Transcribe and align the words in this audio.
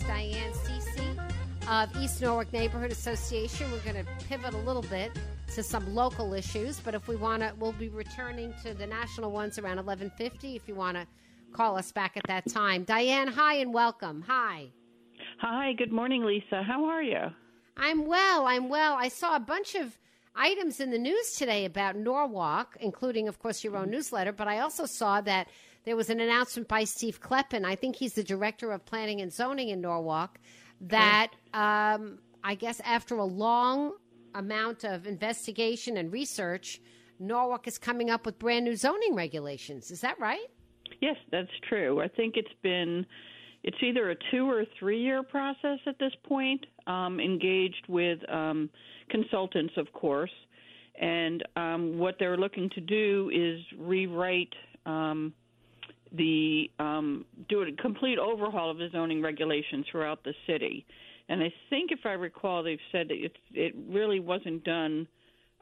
Diane 0.00 0.52
Cece 0.52 1.18
of 1.68 1.96
East 2.02 2.20
Norwalk 2.20 2.52
Neighborhood 2.52 2.90
Association. 2.90 3.70
We're 3.70 3.78
going 3.80 4.04
to 4.04 4.10
pivot 4.28 4.54
a 4.54 4.58
little 4.58 4.82
bit 4.82 5.12
to 5.54 5.62
some 5.62 5.94
local 5.94 6.34
issues, 6.34 6.80
but 6.80 6.94
if 6.94 7.08
we 7.08 7.16
want 7.16 7.42
to, 7.42 7.52
we'll 7.58 7.72
be 7.72 7.88
returning 7.88 8.52
to 8.62 8.74
the 8.74 8.86
national 8.86 9.30
ones 9.30 9.58
around 9.58 9.76
1150 9.76 10.56
if 10.56 10.68
you 10.68 10.74
want 10.74 10.96
to 10.96 11.06
call 11.52 11.76
us 11.76 11.92
back 11.92 12.16
at 12.16 12.24
that 12.26 12.50
time. 12.52 12.84
Diane, 12.84 13.28
hi 13.28 13.54
and 13.56 13.72
welcome. 13.72 14.24
Hi. 14.26 14.68
Hi, 15.40 15.72
good 15.72 15.92
morning, 15.92 16.24
Lisa. 16.24 16.62
How 16.62 16.84
are 16.84 17.02
you? 17.02 17.30
I'm 17.76 18.06
well. 18.06 18.46
I'm 18.46 18.68
well. 18.68 18.94
I 18.94 19.08
saw 19.08 19.36
a 19.36 19.40
bunch 19.40 19.74
of 19.74 19.98
items 20.36 20.80
in 20.80 20.90
the 20.90 20.98
news 20.98 21.32
today 21.32 21.64
about 21.64 21.96
Norwalk, 21.96 22.76
including, 22.80 23.28
of 23.28 23.38
course, 23.38 23.62
your 23.62 23.76
own 23.76 23.90
newsletter, 23.90 24.32
but 24.32 24.48
I 24.48 24.60
also 24.60 24.86
saw 24.86 25.20
that 25.22 25.48
there 25.84 25.96
was 25.96 26.10
an 26.10 26.20
announcement 26.20 26.68
by 26.68 26.84
Steve 26.84 27.20
Kleppin. 27.20 27.64
I 27.64 27.74
think 27.74 27.96
he's 27.96 28.14
the 28.14 28.24
director 28.24 28.72
of 28.72 28.84
planning 28.84 29.20
and 29.20 29.32
zoning 29.32 29.68
in 29.68 29.80
Norwalk. 29.80 30.38
That 30.80 31.32
um, 31.52 32.18
I 32.42 32.54
guess 32.54 32.80
after 32.80 33.16
a 33.16 33.24
long 33.24 33.92
amount 34.34 34.84
of 34.84 35.06
investigation 35.06 35.96
and 35.96 36.12
research, 36.12 36.80
Norwalk 37.18 37.68
is 37.68 37.78
coming 37.78 38.10
up 38.10 38.26
with 38.26 38.38
brand 38.38 38.64
new 38.64 38.76
zoning 38.76 39.14
regulations. 39.14 39.90
Is 39.90 40.00
that 40.00 40.18
right? 40.18 40.46
Yes, 41.00 41.16
that's 41.30 41.50
true. 41.68 42.00
I 42.00 42.08
think 42.08 42.36
it's 42.36 42.48
been 42.62 43.06
it's 43.62 43.78
either 43.82 44.10
a 44.10 44.16
two 44.30 44.48
or 44.48 44.64
three 44.78 45.00
year 45.00 45.22
process 45.22 45.78
at 45.86 45.98
this 45.98 46.12
point, 46.24 46.64
um, 46.86 47.18
engaged 47.18 47.86
with 47.88 48.18
um, 48.30 48.68
consultants, 49.08 49.72
of 49.76 49.90
course. 49.92 50.30
And 51.00 51.42
um, 51.56 51.98
what 51.98 52.16
they're 52.18 52.36
looking 52.36 52.70
to 52.70 52.80
do 52.80 53.30
is 53.34 53.60
rewrite 53.78 54.52
um, 54.86 55.32
the 56.14 56.70
um, 56.78 57.24
do 57.48 57.62
a 57.62 57.72
complete 57.82 58.18
overhaul 58.18 58.70
of 58.70 58.78
the 58.78 58.88
zoning 58.92 59.20
regulations 59.22 59.86
throughout 59.90 60.22
the 60.24 60.34
city. 60.46 60.86
And 61.28 61.42
I 61.42 61.52
think, 61.70 61.90
if 61.90 62.00
I 62.04 62.12
recall, 62.12 62.62
they've 62.62 62.78
said 62.92 63.08
that 63.08 63.16
it 63.24 63.32
it 63.52 63.74
really 63.88 64.20
wasn't 64.20 64.62
done 64.64 65.08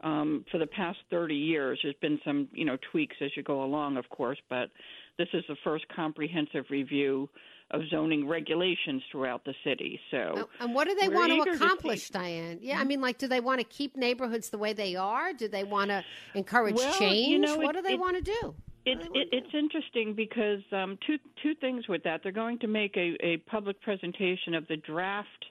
um, 0.03 0.45
for 0.51 0.59
the 0.59 0.67
past 0.67 0.99
30 1.11 1.35
years. 1.35 1.79
There's 1.83 1.95
been 2.03 2.19
some, 2.25 2.49
you 2.53 2.65
know, 2.65 2.77
tweaks 2.91 3.17
as 3.21 3.31
you 3.37 3.43
go 3.45 3.63
along, 3.63 3.97
of 3.97 4.09
course, 4.09 4.39
but 4.51 4.71
this 5.19 5.29
is 5.33 5.45
the 5.49 5.57
first 5.63 5.85
comprehensive 5.95 6.65
review 6.71 7.29
of 7.71 7.81
zoning 7.89 8.27
regulations 8.29 9.03
throughout 9.11 9.45
the 9.45 9.55
city. 9.65 9.99
So, 10.11 10.35
Oh, 10.37 10.49
And 10.61 10.75
what 10.75 10.89
do 10.89 10.95
they 10.97 11.09
want 11.09 11.31
to 11.33 11.51
to 11.51 11.51
accomplish, 11.65 12.03
see- 12.09 12.13
Diane? 12.13 12.59
Yeah, 12.61 12.79
I 12.81 12.85
mean, 12.85 13.01
like, 13.01 13.17
do 13.19 13.29
they 13.29 13.41
want 13.41 13.61
to 13.61 13.65
keep 13.65 13.97
neighborhoods 13.97 14.51
the 14.51 14.59
way 14.59 14.73
they 14.75 14.97
are? 14.97 15.33
Do 15.33 15.47
they 15.49 15.65
want 15.65 15.89
to 15.91 16.05
encourage 16.35 16.75
Well, 16.75 16.93
you 16.93 16.99
change? 16.99 17.47
know, 17.47 17.57
what 17.59 17.77
it- 17.77 17.79
do 17.79 17.89
they 17.89 17.95
it- 17.95 18.01
want 18.01 18.17
to 18.17 18.23
do? 18.23 18.55
It, 18.85 18.99
What 18.99 19.07
do 19.07 19.13
they 19.13 19.21
it, 19.21 19.29
it's 19.33 19.55
interesting 19.55 20.15
because 20.15 20.61
um, 20.73 20.99
two 21.07 21.19
two 21.43 21.55
things 21.61 21.87
with 21.89 22.03
that. 22.05 22.21
They're 22.23 22.33
going 22.33 22.59
to 22.61 22.67
make 22.67 22.97
a, 22.97 23.17
a 23.21 23.37
public 23.49 23.81
presentation 23.81 24.55
of 24.55 24.67
the 24.69 24.77
draft 24.77 25.45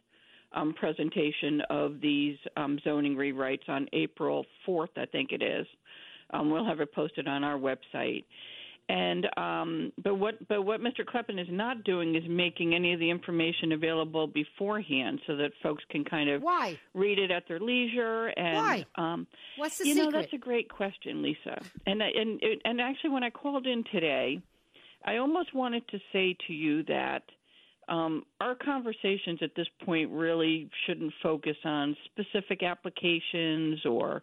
um, 0.54 0.74
presentation 0.74 1.62
of 1.70 2.02
these 2.02 2.38
um, 2.58 2.80
zoning 2.84 3.16
rewrites 3.16 3.68
on 3.70 3.88
April 3.94 4.46
4th, 4.68 4.98
I 4.98 5.06
think 5.06 5.32
it 5.32 5.42
is. 5.42 5.66
Um, 6.34 6.50
we'll 6.50 6.66
have 6.66 6.80
it 6.80 6.94
posted 6.94 7.28
on 7.28 7.44
our 7.44 7.58
website. 7.58 8.26
And 8.90 9.26
um, 9.38 9.94
but 10.04 10.16
what 10.16 10.46
but 10.50 10.64
what 10.64 10.82
Mr. 10.82 11.06
Kleppin 11.06 11.40
is 11.40 11.48
not 11.50 11.84
doing 11.86 12.16
is 12.16 12.24
making 12.28 12.76
any 12.76 12.92
of 12.94 13.00
the 13.00 13.10
information 13.10 13.72
available 13.72 14.28
beforehand 14.28 15.22
so 15.26 15.38
that 15.38 15.52
folks 15.64 15.84
can 15.90 16.04
kind 16.04 16.30
of 16.30 16.42
Why? 16.42 16.78
read 16.94 17.18
it 17.18 17.32
at 17.32 17.48
their 17.48 17.60
leisure 17.60 18.28
and 18.28 18.56
Why? 18.58 18.86
um 18.96 19.28
What's 19.56 19.78
the 19.78 19.88
you 19.88 19.94
secret? 19.94 20.12
know 20.12 20.20
that's 20.20 20.34
a 20.34 20.38
great 20.38 20.68
question 20.70 21.22
lisa 21.22 21.62
and 21.86 22.04
I- 22.04 22.12
and 22.14 22.42
and 22.66 22.82
actually 22.82 23.12
when 23.12 23.24
i 23.24 23.30
called 23.30 23.66
in 23.66 23.84
today 23.92 24.42
i 25.06 25.18
almost 25.18 25.54
wanted 25.54 25.88
to 25.90 26.00
say 26.12 26.36
to 26.48 26.54
you 26.54 26.84
that 26.84 27.24
um, 27.88 28.24
our 28.42 28.56
conversations 28.56 29.40
at 29.42 29.52
this 29.56 29.68
point 29.86 30.10
really 30.12 30.70
shouldn't 30.86 31.14
focus 31.24 31.58
on 31.64 31.96
specific 32.06 32.62
applications 32.64 33.86
or 33.86 34.22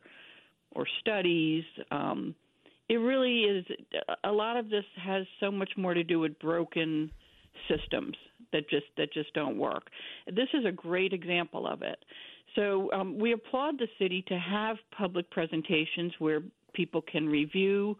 or 0.72 0.86
studies 1.00 1.64
um, 1.90 2.34
it 2.88 2.96
really 2.96 3.40
is 3.42 3.64
a 4.24 4.32
lot 4.32 4.56
of 4.56 4.70
this 4.70 4.84
has 4.96 5.26
so 5.40 5.50
much 5.50 5.70
more 5.76 5.94
to 5.94 6.04
do 6.04 6.20
with 6.20 6.38
broken 6.38 7.10
systems 7.68 8.16
that 8.52 8.68
just 8.70 8.86
that 8.96 9.12
just 9.12 9.32
don't 9.34 9.58
work. 9.58 9.90
This 10.26 10.48
is 10.54 10.64
a 10.64 10.72
great 10.72 11.12
example 11.12 11.66
of 11.66 11.82
it. 11.82 11.98
So 12.54 12.90
um, 12.92 13.18
we 13.18 13.32
applaud 13.32 13.78
the 13.78 13.88
city 13.98 14.24
to 14.28 14.38
have 14.38 14.76
public 14.96 15.30
presentations 15.30 16.12
where 16.18 16.40
people 16.72 17.02
can 17.02 17.28
review 17.28 17.96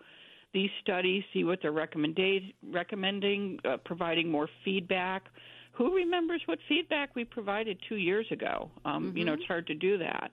these 0.55 0.71
studies, 0.81 1.23
see 1.35 1.45
what 1.45 1.59
they're 1.61 1.73
recommending, 1.73 3.59
uh, 3.65 3.77
providing 3.85 4.31
more 4.31 4.49
feedback. 4.65 5.25
Who 5.73 5.95
remembers 5.95 6.41
what 6.47 6.59
feedback 6.69 7.15
we 7.15 7.25
provided 7.25 7.79
two 7.89 7.97
years 7.97 8.27
ago? 8.31 8.71
Um, 8.85 9.15
You 9.17 9.25
know, 9.27 9.35
it's 9.35 9.45
hard 9.45 9.67
to 9.67 9.75
do 9.75 9.99
that. 9.99 10.31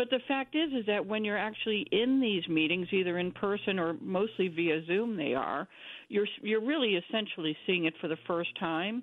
But 0.00 0.08
the 0.08 0.20
fact 0.26 0.54
is, 0.54 0.72
is 0.72 0.86
that 0.86 1.04
when 1.04 1.26
you're 1.26 1.36
actually 1.36 1.86
in 1.92 2.20
these 2.20 2.48
meetings, 2.48 2.88
either 2.90 3.18
in 3.18 3.32
person 3.32 3.78
or 3.78 3.96
mostly 4.00 4.48
via 4.48 4.82
Zoom, 4.86 5.14
they 5.14 5.34
are, 5.34 5.68
you're 6.08 6.26
you're 6.40 6.64
really 6.64 6.94
essentially 6.94 7.54
seeing 7.66 7.84
it 7.84 7.92
for 8.00 8.08
the 8.08 8.16
first 8.26 8.48
time, 8.58 9.02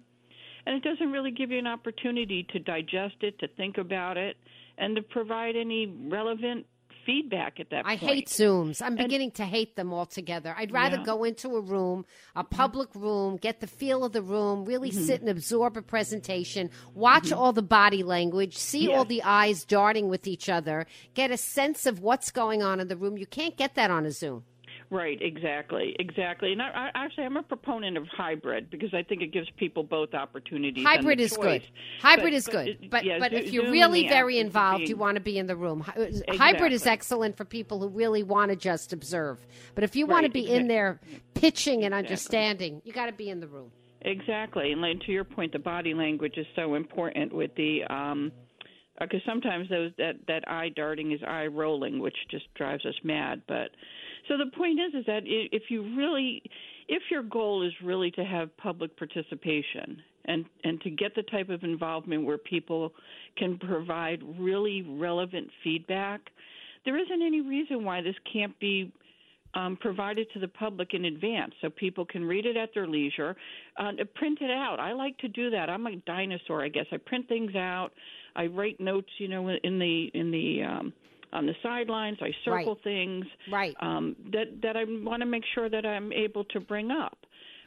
and 0.66 0.76
it 0.76 0.82
doesn't 0.82 1.12
really 1.12 1.30
give 1.30 1.52
you 1.52 1.60
an 1.60 1.68
opportunity 1.68 2.48
to 2.52 2.58
digest 2.58 3.18
it, 3.22 3.38
to 3.38 3.48
think 3.48 3.78
about 3.78 4.18
it, 4.18 4.38
and 4.80 4.96
to 4.96 5.04
provide 5.04 5.56
any 5.56 5.86
relevant 5.86 6.66
feedback 7.08 7.60
at 7.60 7.72
that 7.72 7.88
I 7.88 7.98
point. 7.98 8.12
hate 8.12 8.28
Zooms. 8.28 8.82
I'm 8.84 8.90
And- 8.90 8.98
beginning 8.98 9.32
to 9.32 9.46
hate 9.46 9.76
them 9.76 9.92
altogether. 9.94 10.54
I'd 10.56 10.72
rather 10.72 10.98
Yeah. 10.98 11.04
go 11.06 11.24
into 11.24 11.56
a 11.56 11.62
room, 11.62 12.06
a 12.36 12.44
public 12.44 12.94
room, 12.94 13.38
get 13.38 13.62
the 13.62 13.66
feel 13.68 14.04
of 14.04 14.12
the 14.12 14.22
room, 14.22 14.66
really 14.66 14.92
Mm-hmm. 14.92 15.06
sit 15.06 15.22
and 15.22 15.30
absorb 15.30 15.76
a 15.78 15.82
presentation, 15.82 16.70
watch 16.94 17.32
all 17.32 17.54
the 17.54 17.64
body 17.64 18.04
language, 18.04 18.56
see 18.58 18.88
all 18.94 19.06
the 19.06 19.24
eyes 19.24 19.66
darting 19.66 20.10
with 20.10 20.28
each 20.28 20.50
other, 20.50 20.86
get 21.16 21.32
a 21.32 21.38
sense 21.38 21.86
of 21.88 22.02
what's 22.02 22.30
going 22.30 22.62
on 22.62 22.80
in 22.80 22.88
the 22.90 22.98
room. 22.98 23.18
You 23.18 23.26
can't 23.26 23.58
get 23.58 23.74
that 23.76 23.90
on 23.90 24.06
a 24.06 24.12
Zoom. 24.12 24.44
Right, 24.90 25.22
exactly, 25.22 25.94
exactly. 26.00 26.54
And 26.54 26.62
I, 26.62 26.90
I, 26.94 27.06
actually, 27.06 27.26
I'm 27.26 27.36
a 27.36 27.44
proponent 27.44 27.98
of 27.98 28.08
hybrid 28.08 28.70
because 28.70 28.94
I 28.94 29.04
think 29.04 29.22
it 29.22 29.34
gives 29.34 29.50
people 29.58 29.84
both 29.84 30.14
opportunities. 30.14 30.86
Hybrid 30.86 31.20
is 31.20 31.36
choice. 31.36 31.62
good. 31.62 31.72
Hybrid 32.02 32.32
But- 32.32 32.34
is 32.34 32.46
but 32.46 32.52
good. 32.54 32.68
it- 32.70 32.90
But 32.90 33.04
yeah, 33.04 33.20
but 33.20 33.34
if 33.34 33.52
you're 33.52 33.70
really 33.70 34.08
very 34.08 34.40
involved, 34.40 34.80
being- 34.80 34.90
you 34.90 34.96
want 34.96 35.16
to 35.16 35.22
be 35.22 35.38
in 35.38 35.48
the 35.48 35.58
room. 35.58 35.82
Hy- 35.82 36.12
Hybrid 36.30 36.72
is 36.72 36.88
excellent 36.88 37.36
for 37.36 37.44
people 37.44 37.80
who 37.82 37.90
really 37.90 38.24
want 38.24 38.52
to 38.52 38.56
just 38.56 38.94
observe. 38.94 39.46
But 39.76 39.84
if 39.84 39.96
you 39.98 40.06
want 40.08 40.22
to 40.24 40.28
Right, 40.30 40.34
be 40.46 40.50
in 40.50 40.68
there 40.68 41.02
pitching 41.34 41.84
and 41.84 41.94
understanding, 41.94 42.82
you 42.86 42.94
got 42.94 43.08
to 43.08 43.12
be 43.12 43.30
in 43.30 43.42
the 43.42 43.48
room. 43.48 43.72
Exactly, 44.02 44.72
and 44.72 45.02
to 45.02 45.12
your 45.12 45.26
point, 45.26 45.52
the 45.52 45.60
body 45.60 45.94
language 45.94 46.38
is 46.38 46.46
so 46.56 46.76
important 46.76 47.34
with 47.34 47.54
the 47.56 47.84
um 47.86 48.32
because 49.00 49.22
sometimes 49.26 49.68
those 49.70 49.92
that 49.98 50.16
that 50.28 50.48
eye 50.50 50.70
darting 50.70 51.12
is 51.12 51.20
eye 51.28 51.48
rolling, 51.48 52.00
which 52.00 52.16
just 52.32 52.46
drives 52.56 52.86
us 52.86 52.96
mad. 53.04 53.42
But 53.48 53.72
so 54.28 54.38
the 54.38 54.52
point 54.56 54.80
is, 54.80 55.00
is 55.00 55.06
that 55.06 55.22
if 55.26 55.64
you 55.70 55.96
really, 55.96 56.42
if 56.88 57.04
your 57.10 57.24
goal 57.24 57.66
is 57.66 57.74
really 57.84 58.12
to 58.12 58.24
have 58.24 58.56
public 58.58 58.96
participation 58.98 60.02
and 60.26 60.46
and 60.64 60.82
to 60.82 60.90
get 60.90 61.16
the 61.16 61.24
type 61.24 61.50
of 61.50 61.64
involvement 61.64 62.26
where 62.26 62.38
people 62.38 62.92
can 63.38 63.58
provide 63.58 64.22
really 64.38 64.82
relevant 64.82 65.48
feedback, 65.64 66.22
there 66.86 66.98
isn't 66.98 67.22
any 67.22 67.42
reason 67.42 67.84
why 67.84 68.02
this 68.02 68.16
can't 68.32 68.58
be 68.60 68.92
um, 69.54 69.78
provided 69.80 70.28
to 70.34 70.40
the 70.40 70.48
public 70.48 70.94
in 70.94 71.06
advance 71.06 71.54
so 71.62 71.70
people 71.70 72.06
can 72.06 72.24
read 72.24 72.46
it 72.46 72.58
at 72.58 72.70
their 72.74 72.88
leisure. 72.88 73.36
Uh, 73.78 73.92
print 74.16 74.40
it 74.42 74.52
out. 74.52 74.80
I 74.80 74.94
like 74.94 75.18
to 75.20 75.28
do 75.28 75.50
that. 75.52 75.70
I'm 75.70 75.88
a 75.88 75.96
dinosaur, 76.06 76.64
I 76.64 76.68
guess. 76.68 76.86
I 76.92 76.98
print 76.98 77.28
things 77.28 77.56
out. 77.56 77.90
I 78.36 78.48
write 78.48 78.80
notes, 78.80 79.10
you 79.18 79.28
know, 79.28 79.50
in 79.50 79.80
the 79.80 80.12
in 80.14 80.32
the 80.32 80.64
um, 80.64 80.94
on 81.38 81.46
the 81.46 81.56
sidelines. 81.62 82.18
I 82.22 82.32
circle 82.44 82.74
Right. 82.74 82.84
things 82.84 83.26
Right. 83.50 83.76
um, 83.80 84.16
that 84.32 84.62
that 84.62 84.76
I 84.76 84.84
want 84.84 85.22
to 85.22 85.26
make 85.26 85.46
sure 85.54 85.70
that 85.70 85.86
I'm 85.86 86.12
able 86.12 86.44
to 86.46 86.60
bring 86.60 86.92
up. 86.92 87.26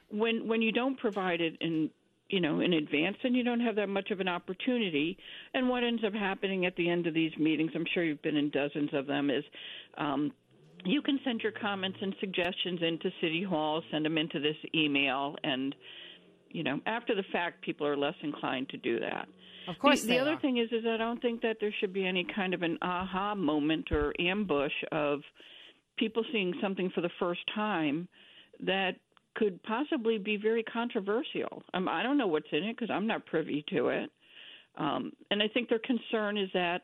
When 0.09 0.47
when 0.49 0.61
you 0.61 0.73
don't 0.73 0.99
provide 0.99 1.41
it 1.41 1.57
in 1.61 1.91
you 2.29 2.41
know 2.41 2.61
in 2.61 2.73
advance, 2.75 3.17
and 3.23 3.35
you 3.37 3.45
don't 3.45 3.61
have 3.61 3.77
that 3.77 3.89
much 3.89 4.11
of 4.11 4.21
an 4.21 4.29
opportunity. 4.29 5.17
And 5.55 5.69
what 5.69 5.85
ends 5.85 6.03
up 6.05 6.15
happening 6.15 6.67
at 6.67 6.75
the 6.77 6.89
end 6.91 7.07
of 7.07 7.15
these 7.15 7.37
meetings, 7.39 7.73
I'm 7.75 7.87
sure 7.95 8.03
you've 8.05 8.23
been 8.23 8.37
in 8.37 8.51
dozens 8.51 8.93
of 8.93 9.07
them, 9.07 9.31
is 9.31 9.45
um, 9.99 10.33
you 10.85 11.03
can 11.03 11.21
send 11.25 11.43
your 11.43 11.53
comments 11.53 11.99
and 12.01 12.15
suggestions 12.21 12.81
into 12.83 13.11
City 13.21 13.43
Hall, 13.43 13.83
send 13.91 14.05
them 14.05 14.19
into 14.19 14.41
this 14.41 14.57
email, 14.75 15.37
and 15.45 15.75
you 16.51 16.63
know 16.63 16.81
after 16.87 17.15
the 17.15 17.25
fact, 17.33 17.63
people 17.63 17.87
are 17.87 17.97
less 17.97 18.15
inclined 18.23 18.69
to 18.71 18.77
do 18.77 18.99
that. 19.01 19.29
Of 19.69 19.79
course 19.79 20.03
The, 20.03 20.09
the 20.09 20.19
other 20.19 20.33
are. 20.33 20.41
thing 20.41 20.59
is, 20.59 20.69
is 20.73 20.85
I 20.87 20.97
don't 20.97 21.21
think 21.21 21.43
that 21.43 21.59
there 21.61 21.73
should 21.81 21.93
be 21.93 22.07
any 22.07 22.25
kind 22.35 22.55
of 22.55 22.63
an 22.63 22.79
aha 22.83 23.35
moment 23.35 23.93
or 23.93 24.15
ambush 24.19 24.73
of 24.91 25.21
people 25.99 26.25
seeing 26.33 26.55
something 26.63 26.91
for 26.95 27.03
the 27.03 27.11
first 27.19 27.41
time 27.55 28.09
that 28.61 28.97
could 29.37 29.63
possibly 29.63 30.19
be 30.19 30.37
very 30.37 30.63
controversial. 30.65 31.63
Um, 31.75 31.89
I 31.89 32.03
don't 32.03 32.19
know 32.19 32.27
what's 32.27 32.49
in 32.53 32.65
it 32.65 32.77
because 32.77 32.91
I'm 32.91 33.07
not 33.07 33.27
privy 33.27 33.65
to 33.71 33.89
it, 33.89 34.11
um, 34.77 35.13
and 35.31 35.43
I 35.43 35.49
think 35.49 35.69
their 35.69 35.81
concern 35.81 36.37
is 36.37 36.49
that. 36.55 36.83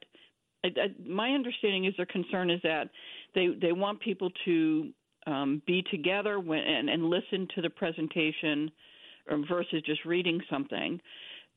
I, 0.64 0.68
I, 0.68 1.08
my 1.08 1.30
understanding 1.30 1.84
is 1.84 1.94
their 1.96 2.06
concern 2.06 2.50
is 2.50 2.60
that 2.62 2.88
they 3.34 3.48
they 3.60 3.72
want 3.72 4.00
people 4.00 4.30
to 4.46 4.90
um, 5.26 5.62
be 5.66 5.82
together 5.90 6.40
when, 6.40 6.60
and, 6.60 6.88
and 6.88 7.10
listen 7.10 7.46
to 7.54 7.62
the 7.62 7.70
presentation 7.70 8.70
versus 9.48 9.82
just 9.84 10.04
reading 10.04 10.40
something. 10.50 11.00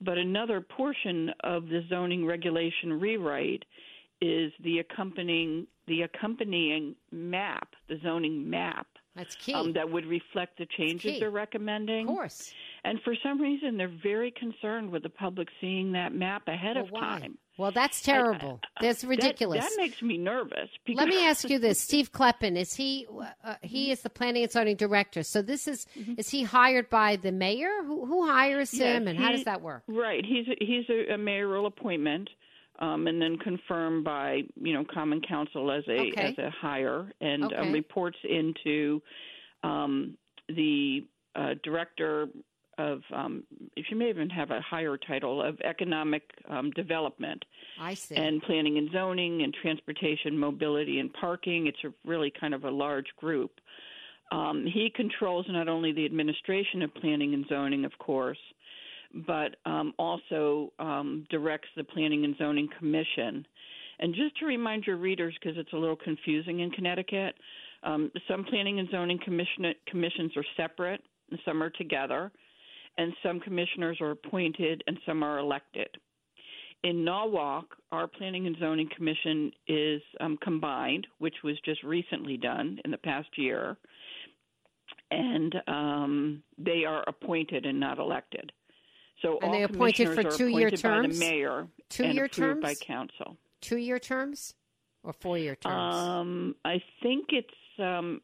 But 0.01 0.17
another 0.17 0.61
portion 0.61 1.31
of 1.43 1.67
the 1.67 1.81
zoning 1.89 2.25
regulation 2.25 2.99
rewrite 2.99 3.63
is 4.21 4.51
the 4.63 4.79
accompanying 4.79 5.67
the 5.87 6.03
accompanying 6.03 6.95
map, 7.11 7.69
the 7.87 7.97
zoning 8.03 8.47
map 8.49 8.85
That's 9.15 9.35
key. 9.35 9.53
um, 9.53 9.73
that 9.73 9.89
would 9.89 10.05
reflect 10.05 10.57
the 10.57 10.67
changes 10.77 11.19
they're 11.19 11.31
recommending. 11.31 12.07
of 12.07 12.13
course. 12.15 12.53
And 12.83 13.01
for 13.01 13.15
some 13.23 13.41
reason, 13.41 13.75
they're 13.77 13.87
very 14.03 14.31
concerned 14.31 14.91
with 14.91 15.03
the 15.03 15.09
public 15.09 15.47
seeing 15.59 15.91
that 15.93 16.13
map 16.13 16.47
ahead 16.47 16.75
Well, 16.75 16.85
of 16.85 16.91
why? 16.91 16.99
time. 17.01 17.37
Well, 17.59 17.71
that's 17.71 18.01
terrible. 18.01 18.61
That's 18.79 19.03
ridiculous. 19.03 19.65
That, 19.65 19.75
makes 19.77 20.01
me 20.01 20.17
nervous. 20.17 20.69
Because, 20.85 20.97
Let 20.97 21.09
me 21.09 21.25
ask 21.25 21.49
you 21.49 21.59
this: 21.59 21.77
Steve 21.79 22.11
Kleppin 22.13 22.55
is 22.55 22.73
he? 22.73 23.05
Uh, 23.43 23.55
he 23.61 23.91
is 23.91 23.99
the 24.01 24.09
planning 24.09 24.43
and 24.43 24.51
zoning 24.51 24.77
director. 24.77 25.23
So 25.23 25.41
this 25.41 25.67
is 25.67 25.85
is 26.17 26.29
he 26.29 26.43
hired 26.43 26.89
by 26.89 27.17
the 27.17 27.33
mayor? 27.33 27.83
Who 27.85 28.05
who 28.05 28.25
hires 28.27 28.71
Mm-hmm. 28.71 28.81
Yes, 28.81 28.95
him, 29.01 29.07
and 29.09 29.19
how 29.19 29.31
does 29.31 29.43
that 29.43 29.61
work? 29.61 29.83
Right. 29.87 30.23
He's 30.25 30.47
a, 30.47 30.55
he's 30.63 30.85
a, 30.89 31.15
a 31.15 31.17
mayoral 31.17 31.65
appointment, 31.65 32.29
um, 32.79 33.07
and 33.07 33.21
then 33.21 33.37
confirmed 33.37 34.05
by 34.05 34.43
you 34.55 34.73
know 34.73 34.85
Common 34.93 35.21
Council 35.21 35.69
as 35.71 35.83
a 35.89 35.99
Okay. 36.11 36.29
as 36.29 36.37
a 36.37 36.49
hire, 36.49 37.11
and 37.19 37.43
Okay. 37.43 37.55
um, 37.57 37.71
reports 37.73 38.17
into 38.23 39.01
um, 39.63 40.17
the 40.47 41.05
uh, 41.35 41.55
director 41.63 42.27
of. 42.79 43.01
Um, 43.13 43.43
if 43.75 43.85
you 43.91 43.97
may 43.97 44.09
even 44.09 44.29
have 44.29 44.51
a 44.51 44.61
higher 44.61 44.97
title 44.97 45.41
of 45.41 45.59
economic 45.61 46.23
um, 46.49 46.71
development 46.71 47.43
I 47.79 47.93
see. 47.93 48.15
and 48.15 48.41
planning 48.41 48.77
and 48.77 48.89
zoning 48.91 49.43
and 49.43 49.53
transportation, 49.61 50.37
mobility 50.37 50.99
and 50.99 51.13
parking. 51.13 51.67
It's 51.67 51.83
a 51.83 51.93
really 52.07 52.31
kind 52.39 52.53
of 52.53 52.63
a 52.63 52.71
large 52.71 53.07
group. 53.17 53.51
Um, 54.31 54.65
he 54.65 54.91
controls 54.95 55.45
not 55.49 55.67
only 55.67 55.91
the 55.91 56.05
administration 56.05 56.81
of 56.81 56.93
planning 56.95 57.33
and 57.33 57.45
zoning, 57.47 57.85
of 57.85 57.91
course, 57.97 58.37
but 59.27 59.55
um, 59.65 59.93
also 59.97 60.71
um, 60.79 61.25
directs 61.29 61.67
the 61.75 61.83
Planning 61.83 62.25
and 62.25 62.35
Zoning 62.37 62.69
Commission. 62.77 63.45
And 63.99 64.13
just 64.13 64.37
to 64.39 64.45
remind 64.45 64.85
your 64.85 64.97
readers, 64.97 65.35
because 65.41 65.57
it's 65.57 65.73
a 65.73 65.77
little 65.77 65.95
confusing 65.95 66.59
in 66.59 66.71
Connecticut, 66.71 67.35
um, 67.83 68.11
some 68.27 68.43
planning 68.43 68.79
and 68.79 68.89
zoning 68.91 69.19
commission, 69.23 69.73
commissions 69.87 70.31
are 70.35 70.45
separate, 70.55 71.01
and 71.31 71.39
some 71.45 71.63
are 71.63 71.69
together, 71.69 72.31
and 72.99 73.13
some 73.23 73.39
commissioners 73.39 73.97
are 74.01 74.11
appointed 74.11 74.83
and 74.85 74.97
some 75.07 75.23
are 75.23 75.39
elected. 75.39 75.87
In 76.83 77.03
Norwalk, 77.03 77.75
our 77.91 78.07
Planning 78.07 78.45
and 78.45 78.55
Zoning 78.59 78.89
Commission 78.95 79.51
is 79.67 80.01
um, 80.19 80.37
combined, 80.41 81.07
which 81.17 81.35
was 81.43 81.55
just 81.65 81.81
recently 81.83 82.37
done 82.37 82.77
in 82.85 82.91
the 82.91 82.97
past 82.97 83.29
year, 83.37 83.77
and 85.11 85.55
um, 85.67 86.43
they 86.57 86.83
are 86.85 87.03
appointed 87.07 87.65
and 87.65 87.79
not 87.79 87.99
elected. 87.99 88.51
So 89.21 89.39
And 89.41 89.43
all 89.45 89.51
they 89.51 89.63
appointed 89.63 90.07
for 90.07 90.15
commissioners 90.15 90.35
are 90.35 90.37
two-year 90.37 90.67
appointed 90.67 90.83
by 90.83 90.89
terms? 90.89 91.19
the 91.19 91.25
mayor 91.25 91.59
and 91.59 91.69
Two-year 91.89 92.27
terms 92.27 92.61
by 92.61 92.75
council. 92.75 93.37
Two 93.61 93.77
year 93.77 93.99
terms 93.99 94.55
or 95.03 95.13
four 95.13 95.37
year 95.37 95.55
terms? 95.55 95.95
Um, 95.95 96.55
I 96.65 96.81
think 97.01 97.27
it's. 97.29 97.47
Um, 97.77 98.21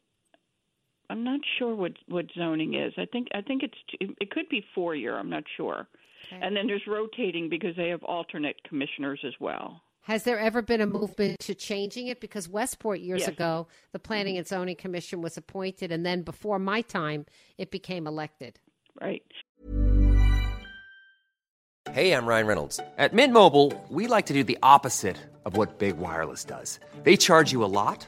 I'm 1.09 1.23
not 1.23 1.39
sure 1.57 1.75
what 1.75 1.93
what 2.07 2.25
zoning 2.37 2.73
is. 2.75 2.93
I 2.97 3.05
think 3.05 3.27
I 3.33 3.41
think 3.41 3.63
it's 3.63 3.77
it 4.19 4.31
could 4.31 4.49
be 4.49 4.65
four 4.73 4.95
year. 4.95 5.17
I'm 5.17 5.29
not 5.29 5.43
sure. 5.57 5.87
Okay. 6.27 6.39
And 6.41 6.55
then 6.55 6.67
there's 6.67 6.87
rotating 6.87 7.49
because 7.49 7.75
they 7.75 7.89
have 7.89 8.03
alternate 8.03 8.55
commissioners 8.67 9.19
as 9.25 9.33
well. 9.39 9.81
Has 10.01 10.23
there 10.23 10.39
ever 10.39 10.61
been 10.61 10.81
a 10.81 10.85
movement 10.85 11.39
to 11.39 11.55
changing 11.55 12.07
it? 12.07 12.21
Because 12.21 12.47
Westport 12.47 12.99
years 12.99 13.21
Yes. 13.21 13.29
ago, 13.29 13.67
the 13.91 13.97
mm-hmm. 13.97 14.03
Planning 14.03 14.37
and 14.37 14.47
Zoning 14.47 14.75
Commission 14.75 15.21
was 15.21 15.35
appointed, 15.35 15.91
and 15.91 16.05
then 16.05 16.21
before 16.21 16.59
my 16.59 16.81
time, 16.81 17.25
it 17.57 17.71
became 17.71 18.05
elected. 18.05 18.59
Right. 19.01 19.23
Hey, 21.91 22.11
I'm 22.11 22.25
Ryan 22.25 22.47
Reynolds. 22.47 22.79
At 22.97 23.13
Mint 23.13 23.31
Mobile, 23.31 23.73
we 23.89 24.07
like 24.07 24.25
to 24.27 24.33
do 24.33 24.43
the 24.43 24.57
opposite 24.61 25.17
of 25.45 25.55
what 25.55 25.79
Big 25.79 25.97
Wireless 25.97 26.43
does. 26.43 26.79
They 27.03 27.15
charge 27.15 27.51
you 27.51 27.63
a 27.63 27.69
lot, 27.69 28.07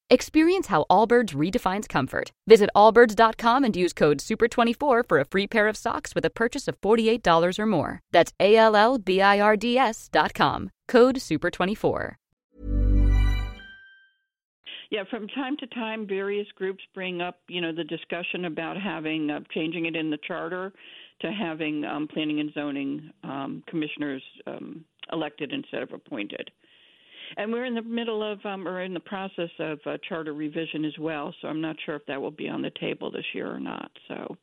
Experience 0.13 0.67
how 0.67 0.83
Allbirds 0.89 1.33
redefines 1.33 1.87
comfort. 1.87 2.33
Visit 2.45 2.69
allbirds.com 2.75 3.63
and 3.63 3.73
use 3.77 3.93
code 3.93 4.17
SUPER24 4.17 5.07
for 5.07 5.19
a 5.21 5.23
free 5.23 5.47
pair 5.47 5.69
of 5.69 5.77
socks 5.77 6.13
with 6.13 6.25
a 6.25 6.29
purchase 6.29 6.67
of 6.67 6.79
$48 6.81 7.57
or 7.57 7.65
more. 7.65 8.01
That's 8.11 8.33
A 8.37 8.57
L 8.57 8.75
L 8.75 8.97
B 8.97 9.21
I 9.21 9.39
R 9.39 9.55
D 9.55 9.77
S.com. 9.77 10.69
Code 10.89 11.15
SUPER24. 11.15 12.15
Yeah, 14.89 15.05
from 15.09 15.29
time 15.29 15.55
to 15.61 15.67
time, 15.67 16.05
various 16.05 16.47
groups 16.57 16.83
bring 16.93 17.21
up, 17.21 17.37
you 17.47 17.61
know, 17.61 17.71
the 17.73 17.85
discussion 17.85 18.43
about 18.43 18.75
having 18.75 19.29
uh, 19.29 19.39
changing 19.53 19.85
it 19.85 19.95
in 19.95 20.09
the 20.09 20.19
charter 20.27 20.73
to 21.21 21.31
having 21.31 21.85
um, 21.85 22.09
planning 22.09 22.41
and 22.41 22.51
zoning 22.53 23.11
um, 23.23 23.63
commissioners 23.65 24.21
um, 24.45 24.83
elected 25.13 25.53
instead 25.53 25.83
of 25.83 25.93
appointed. 25.93 26.51
And 27.37 27.51
we're 27.51 27.65
in 27.65 27.75
the 27.75 27.81
middle 27.81 28.23
of, 28.23 28.39
um, 28.45 28.67
or 28.67 28.81
in 28.81 28.93
the 28.93 28.99
process 28.99 29.49
of 29.59 29.79
uh, 29.85 29.97
charter 30.07 30.33
revision 30.33 30.85
as 30.85 30.97
well. 30.99 31.33
So 31.41 31.47
I'm 31.47 31.61
not 31.61 31.75
sure 31.85 31.95
if 31.95 32.05
that 32.07 32.21
will 32.21 32.31
be 32.31 32.49
on 32.49 32.61
the 32.61 32.71
table 32.79 33.11
this 33.11 33.25
year 33.33 33.51
or 33.51 33.59
not. 33.59 33.91
So 34.07 34.37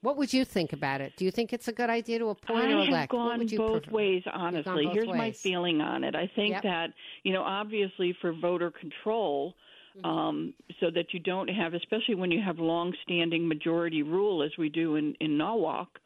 What 0.00 0.16
would 0.16 0.32
you 0.32 0.44
think 0.44 0.72
about 0.72 1.00
it? 1.00 1.12
Do 1.16 1.24
you 1.24 1.30
think 1.30 1.52
it's 1.52 1.68
a 1.68 1.72
good 1.72 1.90
idea 1.90 2.18
to 2.18 2.28
appoint 2.30 2.64
I 2.66 2.72
or 2.72 2.78
have 2.80 2.88
elect? 2.88 3.12
what 3.12 3.18
gone 3.18 3.38
would 3.38 3.52
you 3.52 3.58
both 3.58 3.82
prefer? 3.84 3.96
ways, 3.96 4.22
honestly. 4.32 4.84
both 4.86 4.94
Here's 4.94 5.06
my 5.08 5.30
feeling 5.32 5.80
on 5.80 6.04
it. 6.04 6.14
I 6.14 6.26
think 6.34 6.52
Yep. 6.54 6.62
that, 6.62 6.92
you 7.22 7.32
know, 7.32 7.42
obviously 7.42 8.12
for 8.20 8.32
voter 8.32 8.70
control, 8.70 9.54
Mm-hmm. 9.94 10.06
um, 10.06 10.54
so 10.80 10.90
that 10.90 11.12
you 11.12 11.20
don't 11.20 11.48
have, 11.48 11.74
especially 11.74 12.14
when 12.14 12.30
you 12.30 12.40
have 12.40 12.58
long-standing 12.58 13.46
majority 13.46 14.02
rule, 14.02 14.42
as 14.42 14.50
we 14.56 14.70
do 14.70 14.96
in 14.96 15.14
in 15.20 15.36
Norwalk, 15.36 15.98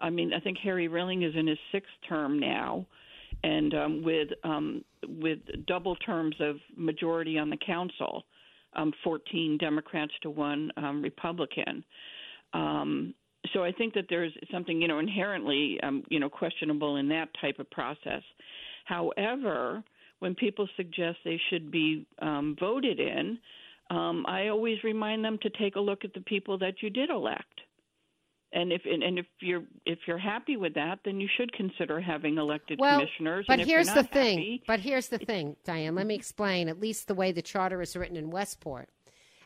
I 0.00 0.08
mean, 0.08 0.32
I 0.32 0.40
think 0.40 0.56
Harry 0.62 0.88
Rilling 0.88 1.20
is 1.24 1.34
in 1.36 1.46
his 1.46 1.58
sixth 1.70 1.92
term 2.08 2.38
now, 2.38 2.86
and 3.44 3.74
um, 3.74 4.02
with 4.02 4.28
um, 4.42 4.84
with 5.06 5.38
double 5.66 5.94
terms 5.96 6.34
of 6.40 6.56
majority 6.76 7.38
on 7.38 7.50
the 7.50 7.58
council, 7.58 8.24
um, 8.74 8.92
14 9.04 9.58
Democrats 9.58 10.12
to 10.22 10.30
one 10.30 10.72
um, 10.78 11.02
Republican. 11.02 11.84
Um, 12.54 13.14
so 13.52 13.62
I 13.62 13.70
think 13.70 13.92
that 13.94 14.06
there's 14.08 14.32
something 14.50 14.80
you 14.80 14.88
know 14.88 14.98
inherently 14.98 15.78
um, 15.82 16.02
you 16.08 16.18
know 16.18 16.30
questionable 16.30 16.96
in 16.96 17.08
that 17.10 17.28
type 17.40 17.58
of 17.58 17.70
process. 17.70 18.22
However, 18.86 19.84
when 20.20 20.34
people 20.34 20.66
suggest 20.76 21.18
they 21.24 21.40
should 21.50 21.70
be 21.70 22.06
voted 22.58 22.98
in, 22.98 23.38
I 23.90 24.48
always 24.48 24.82
remind 24.82 25.24
them 25.24 25.38
to 25.42 25.50
take 25.50 25.76
a 25.76 25.80
look 25.80 26.04
at 26.04 26.14
the 26.14 26.20
people 26.20 26.58
that 26.58 26.82
you 26.82 26.88
did 26.88 27.10
elect. 27.10 27.60
And 28.54 28.72
if 28.72 28.82
and, 28.84 29.02
and 29.02 29.18
if 29.18 29.26
you're 29.40 29.64
if 29.84 29.98
you're 30.06 30.16
happy 30.16 30.56
with 30.56 30.74
that, 30.74 31.00
then 31.04 31.20
you 31.20 31.28
should 31.36 31.52
consider 31.52 32.00
having 32.00 32.38
elected 32.38 32.78
well, 32.78 33.00
commissioners. 33.00 33.44
But 33.48 33.58
here's 33.58 33.92
the 33.92 34.04
thing. 34.04 34.38
Happy, 34.38 34.62
but 34.64 34.78
here's 34.78 35.08
the 35.08 35.18
thing, 35.18 35.56
Diane. 35.64 35.96
Let 35.96 36.06
me 36.06 36.14
explain. 36.14 36.68
At 36.68 36.80
least 36.80 37.08
the 37.08 37.16
way 37.16 37.32
the 37.32 37.42
charter 37.42 37.82
is 37.82 37.96
written 37.96 38.16
in 38.16 38.30
Westport, 38.30 38.88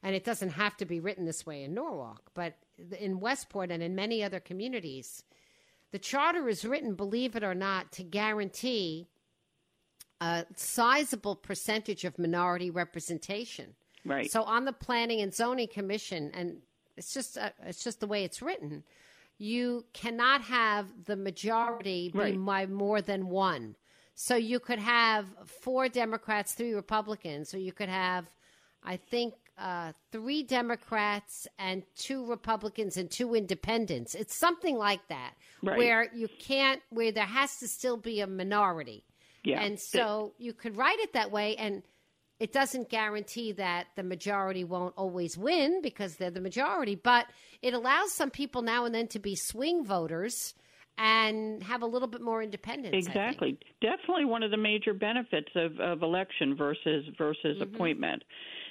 and 0.03 0.15
it 0.15 0.25
doesn't 0.25 0.51
have 0.51 0.77
to 0.77 0.85
be 0.85 1.01
written 1.01 1.25
this 1.25 1.47
way 1.47 1.65
in 1.65 1.73
Norwalk, 1.73 2.21
but 2.35 2.59
in 3.01 3.19
Westport 3.19 3.71
and 3.71 3.83
in 3.83 3.95
many 3.95 4.23
other 4.23 4.41
communities, 4.41 5.25
the 5.91 5.99
charter 5.99 6.47
is 6.47 6.67
written, 6.67 6.95
believe 6.95 7.35
it 7.35 7.43
or 7.43 7.55
not, 7.55 7.91
to 7.93 8.03
guarantee 8.03 9.09
a 10.21 10.45
sizable 10.55 11.35
percentage 11.35 12.05
of 12.05 12.19
minority 12.19 12.71
representation. 12.71 13.75
Right. 14.05 14.31
So 14.31 14.43
on 14.43 14.67
the 14.67 14.73
Planning 14.73 15.23
and 15.23 15.33
Zoning 15.33 15.69
Commission, 15.69 16.31
and 16.35 16.59
it's 16.99 17.15
just 17.15 17.39
uh, 17.39 17.51
it's 17.67 17.83
just 17.83 18.01
the 18.01 18.07
way 18.07 18.25
it's 18.25 18.43
written. 18.43 18.85
You 19.39 19.85
cannot 19.93 20.43
have 20.43 20.87
the 21.07 21.17
majority 21.17 22.11
be 22.13 22.19
Right. 22.19 22.45
by 22.45 22.67
more 22.67 23.01
than 23.01 23.29
one. 23.29 23.77
So 24.15 24.35
you 24.35 24.59
could 24.59 24.81
have 24.81 25.27
four 25.47 25.89
Democrats, 25.89 26.53
three 26.55 26.75
Republicans, 26.75 27.55
or 27.55 27.59
you 27.59 27.73
could 27.73 27.89
have, 27.89 28.29
I 28.83 28.97
think, 28.97 29.35
uh, 29.57 29.93
three 30.11 30.43
Democrats 30.43 31.47
and 31.59 31.85
two 31.95 32.27
Republicans 32.27 32.97
and 32.97 33.09
two 33.11 33.35
Independents. 33.37 34.15
It's 34.17 34.35
something 34.35 34.77
like 34.77 35.07
that, 35.09 35.35
Right. 35.63 35.79
where 35.79 36.11
you 36.13 36.29
can't, 36.41 36.83
where 36.91 37.13
there 37.13 37.25
has 37.27 37.59
to 37.59 37.69
still 37.69 37.97
be 37.97 38.21
a 38.21 38.27
minority. 38.27 39.05
Yeah. 39.45 39.61
And 39.63 39.79
so 39.79 40.35
you 40.39 40.53
could 40.53 40.77
write 40.77 40.99
it 40.99 41.13
that 41.13 41.31
way, 41.31 41.55
and 41.57 41.83
it 42.41 42.53
doesn't 42.53 42.89
guarantee 42.89 43.53
that 43.53 43.89
the 43.97 44.03
majority 44.03 44.65
won't 44.65 44.95
always 44.97 45.37
win 45.37 45.81
because 45.83 46.17
they're 46.17 46.31
the 46.31 46.41
majority, 46.41 46.95
but 46.95 47.27
it 47.63 47.75
allows 47.75 48.13
some 48.15 48.31
people 48.31 48.63
now 48.63 48.85
and 48.85 48.95
then 48.95 49.09
to 49.09 49.19
be 49.19 49.35
swing 49.35 49.85
voters 49.85 50.55
and 50.99 51.63
have 51.63 51.83
a 51.83 51.87
little 51.87 52.09
bit 52.09 52.21
more 52.21 52.43
independence. 52.43 52.95
Exactly. 53.07 53.57
Definitely 53.81 54.25
one 54.25 54.43
of 54.43 54.51
the 54.51 54.57
major 54.57 54.93
benefits 54.93 55.49
of, 55.55 55.79
of 55.79 56.03
election 56.03 56.57
versus 56.57 57.05
versus 57.17 57.59
Mm-hmm. 57.59 57.75
appointment. 57.75 58.23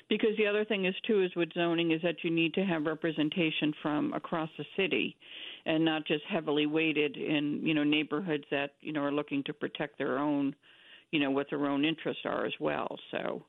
Because 0.10 0.38
the 0.38 0.48
other 0.48 0.64
thing 0.64 0.86
is 0.86 0.96
too 1.06 1.22
is 1.22 1.36
with 1.36 1.50
zoning 1.54 1.92
is 1.92 2.02
that 2.02 2.24
you 2.24 2.32
need 2.32 2.54
to 2.54 2.64
have 2.64 2.86
representation 2.86 3.74
from 3.82 4.14
across 4.14 4.50
the 4.58 4.66
city 4.78 5.18
and 5.66 5.84
not 5.84 6.08
just 6.08 6.24
heavily 6.30 6.66
weighted 6.66 7.18
in, 7.18 7.60
you 7.62 7.74
know, 7.74 7.84
neighborhoods 7.84 8.46
that, 8.50 8.72
you 8.80 8.94
know, 8.94 9.02
are 9.02 9.12
looking 9.12 9.44
to 9.44 9.54
protect 9.54 9.98
their 9.98 10.18
own, 10.18 10.56
you 11.12 11.20
know, 11.20 11.30
what 11.30 11.48
their 11.50 11.66
own 11.66 11.84
interests 11.84 12.22
are 12.24 12.46
as 12.46 12.54
well. 12.58 12.98
So 13.12 13.44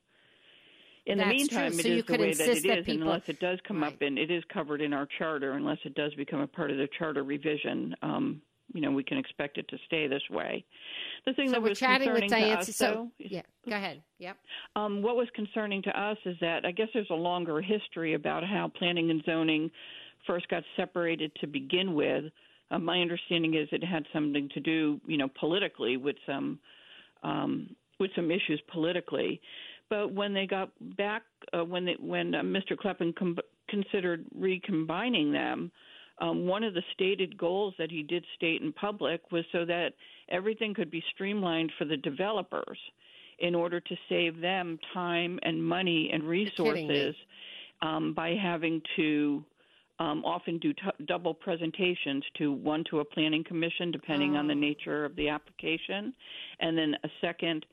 in 1.09 1.17
the 1.17 1.23
That's 1.25 1.35
meantime, 1.37 1.71
true. 1.71 1.79
it 1.79 1.83
So 1.83 1.89
is 1.89 1.95
you 1.95 2.01
the 2.01 2.07
could 2.07 2.19
way 2.19 2.33
that 2.33 2.47
it 2.49 2.63
that 2.67 2.77
is, 2.79 2.85
people- 2.85 3.01
unless 3.07 3.27
it 3.27 3.39
does 3.39 3.59
come 3.67 3.83
up 3.83 4.01
and 4.01 4.17
it 4.17 4.29
is 4.31 4.43
covered 4.53 4.81
in 4.81 4.93
our 4.93 5.07
charter, 5.17 5.53
unless 5.53 5.79
it 5.83 5.95
does 5.95 6.13
become 6.15 6.39
a 6.41 6.47
part 6.47 6.71
of 6.71 6.77
the 6.77 6.87
charter 6.97 7.23
revision. 7.23 7.95
Um, 8.01 8.41
you 8.73 8.81
know, 8.81 8.91
we 8.91 9.03
can 9.03 9.17
expect 9.17 9.57
it 9.57 9.67
to 9.69 9.77
stay 9.87 10.05
this 10.05 10.21
way. 10.29 10.63
The 11.25 11.33
thing 11.33 11.47
So 11.47 11.53
that 11.53 11.63
we're 11.63 11.69
was 11.69 11.79
chatting 11.79 12.11
with 12.13 12.21
concerning 12.21 12.49
to 12.53 12.59
us, 12.59 12.75
So 12.75 12.85
though, 12.85 13.11
is- 13.25 13.31
yeah, 13.31 13.41
go 13.67 13.75
ahead. 13.75 14.03
Yep. 14.19 14.37
um, 14.75 15.01
what 15.01 15.15
was 15.15 15.27
concerning 15.33 15.81
to 15.83 15.99
us 15.99 16.17
is 16.25 16.37
that 16.41 16.65
I 16.65 16.71
guess 16.71 16.87
there's 16.93 17.09
a 17.09 17.15
longer 17.15 17.61
history 17.61 18.13
about 18.13 18.43
how 18.43 18.67
planning 18.67 19.09
and 19.09 19.23
zoning 19.25 19.71
first 20.27 20.47
got 20.49 20.63
separated 20.77 21.33
to 21.41 21.47
begin 21.47 21.95
with. 21.95 22.25
Uh, 22.69 22.77
my 22.77 23.01
understanding 23.01 23.55
is 23.55 23.67
it 23.71 23.83
had 23.83 24.05
something 24.13 24.47
to 24.53 24.59
do, 24.59 25.01
you 25.07 25.17
know, 25.17 25.29
politically 25.39 25.97
with 25.97 26.17
some 26.27 26.59
um, 27.23 27.75
with 27.99 28.11
some 28.15 28.29
issues 28.31 28.61
politically. 28.71 29.41
But 29.89 30.13
when 30.13 30.33
they 30.33 30.45
got 30.45 30.69
back, 30.97 31.23
uh, 31.57 31.65
when 31.65 31.85
they, 31.85 31.95
when 31.99 32.35
uh, 32.35 32.41
Mr. 32.41 32.77
Kleppin 32.77 33.13
com- 33.17 33.37
considered 33.69 34.25
recombining 34.35 35.31
them, 35.31 35.71
um, 36.21 36.45
one 36.47 36.63
of 36.63 36.73
the 36.73 36.83
stated 36.93 37.37
goals 37.37 37.73
that 37.79 37.89
he 37.89 38.03
did 38.03 38.25
state 38.35 38.61
in 38.61 38.73
public 38.73 39.31
was 39.31 39.45
so 39.51 39.65
that 39.65 39.93
everything 40.29 40.73
could 40.73 40.91
be 40.91 41.03
streamlined 41.13 41.71
for 41.77 41.85
the 41.85 41.97
developers 41.97 42.77
in 43.39 43.55
order 43.55 43.79
to 43.79 43.95
save 44.09 44.41
them 44.41 44.77
time 44.93 45.39
and 45.43 45.63
money 45.63 46.09
and 46.11 46.23
resources 46.23 47.15
um, 47.81 48.13
by 48.13 48.31
having 48.35 48.81
to 48.97 49.43
um, 49.99 50.23
often 50.25 50.57
do 50.59 50.73
t- 50.73 51.05
double 51.07 51.33
presentations 51.33 52.23
to 52.37 52.51
one 52.51 52.83
to 52.89 52.99
a 52.99 53.05
planning 53.05 53.43
commission, 53.43 53.91
depending 53.91 54.35
on 54.35 54.47
the 54.47 54.53
Oh. 54.53 54.57
nature 54.57 55.05
of 55.05 55.15
the 55.15 55.29
application, 55.29 56.13
and 56.59 56.77
then 56.77 56.95
a 57.03 57.09
second 57.21 57.65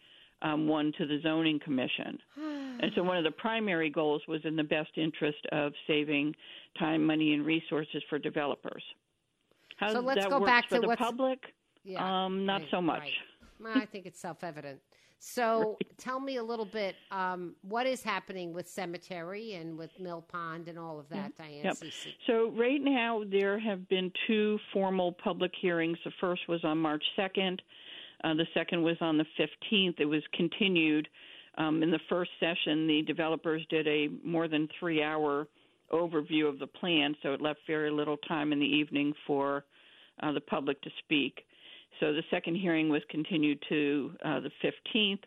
um, 0.42 0.68
one 0.68 0.92
to 0.98 1.06
the 1.06 1.18
zoning 1.22 1.58
commission. 1.64 2.18
and 2.36 2.90
so 2.94 3.02
one 3.02 3.16
of 3.16 3.24
the 3.24 3.30
primary 3.30 3.90
goals 3.90 4.22
was 4.28 4.40
in 4.44 4.56
the 4.56 4.64
best 4.64 4.90
interest 4.96 5.38
of 5.52 5.72
saving 5.86 6.34
time, 6.78 7.04
money, 7.04 7.32
and 7.34 7.44
resources 7.46 8.02
for 8.08 8.18
developers. 8.18 8.82
How 9.78 9.92
So 9.92 10.00
let's 10.00 10.26
go 10.26 10.44
back 10.44 10.68
to 10.70 10.80
the 10.80 10.86
what's- 10.86 11.00
public? 11.00 11.38
Yeah. 11.84 12.24
Um, 12.24 12.44
not 12.44 12.62
right, 12.62 12.70
so 12.72 12.82
much. 12.82 12.98
right. 13.00 13.12
Well, 13.60 13.72
I 13.82 13.86
think 13.86 14.06
it's 14.06 14.20
self 14.20 14.42
evident. 14.42 14.80
So 15.18 15.78
tell 15.98 16.18
me 16.20 16.36
a 16.36 16.42
little 16.42 16.64
bit 16.64 16.96
um, 17.12 17.54
what 17.62 17.86
is 17.86 18.02
happening 18.02 18.52
with 18.52 18.68
Cemetery 18.68 19.54
and 19.54 19.78
with 19.78 19.90
Mill 20.00 20.20
Pond 20.22 20.68
and 20.68 20.78
all 20.78 20.98
of 20.98 21.08
that, 21.10 21.36
Diane 21.38 21.64
Yep. 21.64 21.74
Cece. 21.74 22.08
So 22.26 22.50
right 22.58 22.80
now 22.82 23.22
there 23.30 23.58
have 23.58 23.88
been 23.88 24.10
two 24.26 24.58
formal 24.72 25.12
public 25.12 25.52
hearings. 25.60 25.96
The 26.04 26.10
first 26.20 26.42
was 26.48 26.60
on 26.64 26.78
March 26.78 27.04
2nd. 27.16 27.60
Uh, 28.25 28.35
the 28.35 28.46
second 28.54 28.82
was 28.82 28.96
on 29.00 29.18
the 29.18 29.26
15th. 29.38 30.00
It 30.00 30.06
was 30.06 30.23
continued. 30.32 31.08
Um, 31.58 31.82
in 31.82 31.90
the 31.90 32.00
first 32.08 32.30
session, 32.38 32.87
the 32.87 33.02
developers 33.02 33.64
did 33.70 33.87
a 33.87 34.08
more 34.25 34.49
than 34.49 34.68
three-hour 34.78 35.46
overview 35.92 36.49
of 36.49 36.58
the 36.58 36.66
plan, 36.66 37.14
so 37.23 37.32
it 37.32 37.40
left 37.40 37.61
very 37.66 37.90
little 37.90 38.16
time 38.28 38.52
in 38.52 38.58
the 38.58 38.66
evening 38.66 39.12
for 39.26 39.64
uh, 40.23 40.32
the 40.32 40.40
public 40.40 40.80
to 40.82 40.90
speak. 41.04 41.44
So 42.00 42.12
the 42.12 42.23
second 42.30 42.56
hearing 42.56 42.88
was 42.88 43.02
continued 43.08 43.62
to 43.68 44.12
uh, 44.25 44.40
the 44.40 44.50
15th. 44.94 45.20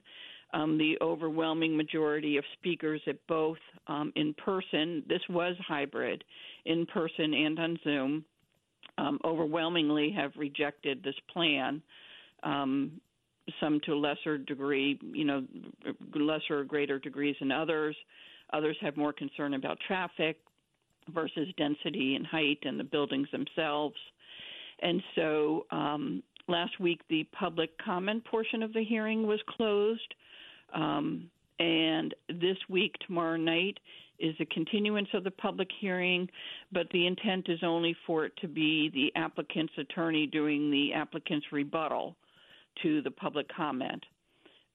Um, 0.52 0.80
the 0.80 0.98
overwhelming 1.00 1.78
majority 1.78 2.38
of 2.38 2.44
speakers 2.54 3.02
at 3.08 3.16
both 3.28 3.60
um, 3.88 4.12
in 4.16 4.34
person, 4.34 5.04
this 5.08 5.22
was 5.30 5.56
hybrid, 5.68 6.24
in 6.66 6.88
person 6.88 7.34
and 7.36 7.60
on 7.60 7.80
Zoom, 7.84 8.26
um, 8.98 9.20
overwhelmingly 9.24 10.12
have 10.12 10.32
rejected 10.36 11.04
this 11.04 11.16
plan. 11.32 11.84
Um, 12.44 13.02
some 13.60 13.80
to 13.86 13.94
a 13.94 13.96
lesser 13.96 14.38
degree, 14.38 15.00
you 15.02 15.26
know, 15.26 15.44
lesser 16.14 16.60
or 16.60 16.64
greater 16.64 17.00
degrees 17.00 17.36
than 17.40 17.52
others. 17.52 17.96
Others 18.54 18.78
have 18.82 18.98
more 18.98 19.14
concern 19.14 19.54
about 19.54 19.78
traffic 19.86 20.38
versus 21.14 21.48
density 21.58 22.16
and 22.16 22.26
height 22.26 22.60
and 22.64 22.80
the 22.80 22.84
buildings 22.84 23.28
themselves. 23.32 23.96
And 24.82 25.02
so 25.16 25.66
um, 25.72 26.24
last 26.48 26.80
week, 26.80 27.02
the 27.10 27.26
public 27.38 27.72
comment 27.84 28.24
portion 28.26 28.64
of 28.64 28.74
the 28.74 28.84
hearing 28.84 29.26
was 29.26 29.40
closed. 29.48 30.14
Um, 30.74 31.30
and 31.60 32.14
this 32.30 32.58
week, 32.70 32.96
tomorrow 33.06 33.38
night, 33.38 33.80
is 34.20 34.36
a 34.40 34.46
continuance 34.46 35.08
of 35.14 35.24
the 35.24 35.32
public 35.32 35.70
hearing, 35.80 36.30
but 36.72 36.88
the 36.92 37.08
intent 37.08 37.48
is 37.48 37.60
only 37.64 37.96
for 38.06 38.26
it 38.26 38.34
to 38.42 38.48
be 38.48 38.90
the 38.94 39.12
applicant's 39.20 39.74
attorney 39.78 40.28
doing 40.28 40.70
the 40.70 40.94
applicant's 40.94 41.46
rebuttal 41.52 42.16
to 42.84 43.02
the 43.02 43.12
public 43.12 43.48
comment. 43.56 44.04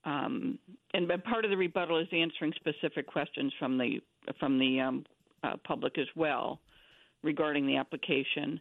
Um, 0.05 0.59
and 0.93 1.11
part 1.25 1.45
of 1.45 1.51
the 1.51 1.57
rebuttal 1.57 1.99
is 1.99 2.09
answering 2.13 2.53
specific 2.57 3.07
questions 3.07 3.53
from 3.59 3.79
the 3.79 4.01
from 4.39 4.59
the 4.59 4.81
um, 4.81 5.05
uh, 5.43 5.57
public 5.65 5.99
as 5.99 6.07
well 6.15 6.61
regarding 7.23 7.67
the 7.67 7.77
application. 7.77 8.61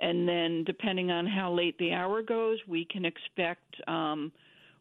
And 0.00 0.28
then, 0.28 0.64
depending 0.64 1.10
on 1.10 1.26
how 1.26 1.52
late 1.52 1.78
the 1.78 1.92
hour 1.92 2.22
goes, 2.22 2.58
we 2.66 2.84
can 2.84 3.04
expect, 3.04 3.74
um, 3.86 4.32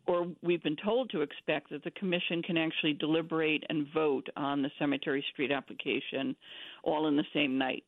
or 0.08 0.28
we've 0.42 0.64
been 0.64 0.78
told 0.84 1.10
to 1.12 1.22
expect, 1.22 1.70
that 1.70 1.84
the 1.84 1.92
commission 1.92 2.42
can 2.42 2.58
actually 2.58 2.94
deliberate 2.94 3.64
and 3.70 3.88
vote 3.94 4.28
on 4.36 4.62
the 4.62 4.72
Cemetery 4.80 5.24
Street 5.32 5.52
application 5.52 6.36
all 6.84 7.08
in 7.08 7.16
the 7.16 7.26
same 7.34 7.58
night. 7.58 7.84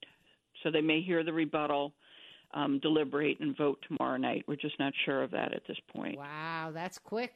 So 0.61 0.71
they 0.71 0.81
may 0.81 1.01
hear 1.01 1.23
the 1.23 1.33
rebuttal, 1.33 1.93
um, 2.53 2.79
deliberate, 2.79 3.39
and 3.39 3.55
vote 3.57 3.79
tomorrow 3.87 4.17
night. 4.17 4.45
We're 4.47 4.55
just 4.55 4.79
not 4.79 4.93
sure 5.05 5.23
of 5.23 5.31
that 5.31 5.53
at 5.53 5.63
this 5.67 5.77
point. 5.93 6.17
Wow, 6.17 6.71
that's 6.73 6.97
quick. 6.97 7.35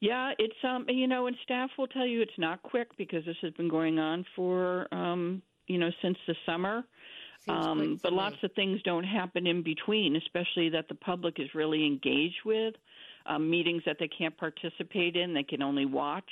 Yeah, 0.00 0.32
it's 0.38 0.54
um 0.62 0.86
you 0.88 1.08
know, 1.08 1.26
and 1.26 1.36
staff 1.42 1.70
will 1.76 1.88
tell 1.88 2.06
you 2.06 2.22
it's 2.22 2.38
not 2.38 2.62
quick 2.62 2.88
because 2.96 3.24
this 3.24 3.36
has 3.42 3.52
been 3.54 3.68
going 3.68 3.98
on 3.98 4.24
for 4.36 4.86
um 4.92 5.42
you 5.66 5.78
know 5.78 5.90
since 6.02 6.18
the 6.26 6.34
summer. 6.46 6.84
Um, 7.46 7.98
but 8.02 8.12
lots 8.12 8.36
of 8.42 8.52
things 8.52 8.82
don't 8.82 9.04
happen 9.04 9.46
in 9.46 9.62
between, 9.62 10.16
especially 10.16 10.68
that 10.70 10.88
the 10.88 10.94
public 10.94 11.38
is 11.38 11.48
really 11.54 11.86
engaged 11.86 12.42
with. 12.44 12.74
Um, 13.26 13.48
meetings 13.48 13.82
that 13.86 13.96
they 13.98 14.08
can't 14.08 14.36
participate 14.36 15.16
in, 15.16 15.32
they 15.34 15.44
can 15.44 15.62
only 15.62 15.86
watch. 15.86 16.28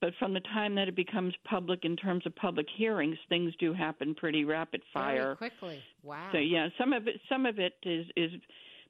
But 0.00 0.12
from 0.18 0.34
the 0.34 0.40
time 0.40 0.74
that 0.74 0.88
it 0.88 0.96
becomes 0.96 1.34
public 1.44 1.84
in 1.84 1.96
terms 1.96 2.26
of 2.26 2.36
public 2.36 2.66
hearings, 2.76 3.16
things 3.28 3.54
do 3.58 3.72
happen 3.72 4.14
pretty 4.14 4.44
rapid 4.44 4.82
fire. 4.92 5.36
Very 5.38 5.50
quickly. 5.50 5.82
Wow. 6.02 6.28
So 6.32 6.38
yeah, 6.38 6.68
some 6.78 6.92
of 6.92 7.08
it 7.08 7.16
some 7.28 7.46
of 7.46 7.58
it 7.58 7.74
is 7.82 8.06
is 8.16 8.30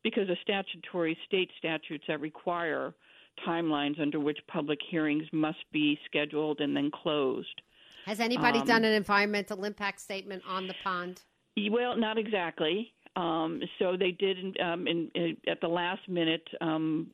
because 0.03 0.29
of 0.29 0.37
statutory 0.43 1.17
state 1.27 1.51
statutes 1.59 2.05
that 2.09 2.21
require 2.21 2.93
timelines 3.47 4.01
under 4.01 4.19
which 4.19 4.39
public 4.49 4.79
hearings 4.91 5.25
must 5.33 5.59
be 5.73 5.99
scheduled 6.07 6.61
and 6.61 6.77
then 6.77 6.91
closed. 6.91 7.61
Has 8.07 8.21
anybody 8.21 8.61
um, 8.61 8.67
done 8.67 8.85
an 8.85 8.93
environmental 8.93 9.65
impact 9.65 10.01
statement 10.01 10.43
on 10.49 10.67
the 10.67 10.75
pond? 10.83 11.23
Well, 11.71 11.97
not 11.97 12.19
exactly. 12.19 12.93
Um, 13.17 13.63
so 13.79 13.97
they 13.97 14.11
did 14.11 14.59
um, 14.61 14.87
in, 14.87 15.11
in, 15.15 15.37
at 15.49 15.63
the 15.63 15.69
last 15.69 16.07
minute 16.07 16.47
um, 16.61 17.07